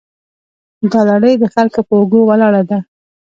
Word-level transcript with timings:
دا 0.91 1.01
لړۍ 1.09 1.33
د 1.39 1.45
خلکو 1.53 1.79
په 1.87 1.93
اوږو 1.99 2.19
ولاړه 2.29 2.61
ده. 2.69 2.79